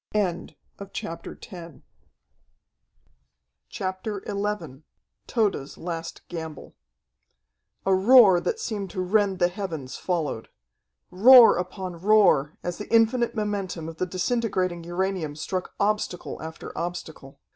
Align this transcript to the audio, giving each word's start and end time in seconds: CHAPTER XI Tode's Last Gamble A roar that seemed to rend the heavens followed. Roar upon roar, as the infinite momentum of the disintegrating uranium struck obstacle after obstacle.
CHAPTER 0.93 1.37
XI 1.39 1.83
Tode's 5.27 5.77
Last 5.77 6.27
Gamble 6.27 6.75
A 7.85 7.93
roar 7.93 8.39
that 8.41 8.59
seemed 8.59 8.89
to 8.89 8.99
rend 9.01 9.37
the 9.37 9.47
heavens 9.47 9.97
followed. 9.97 10.49
Roar 11.11 11.55
upon 11.55 12.01
roar, 12.01 12.57
as 12.63 12.79
the 12.79 12.91
infinite 12.91 13.35
momentum 13.35 13.87
of 13.87 13.97
the 13.97 14.07
disintegrating 14.07 14.83
uranium 14.83 15.35
struck 15.35 15.75
obstacle 15.79 16.41
after 16.41 16.75
obstacle. 16.75 17.39